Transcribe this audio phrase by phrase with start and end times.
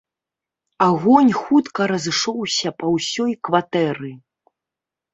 [0.87, 4.11] Агонь хутка разышоўся па ўсёй кватэры.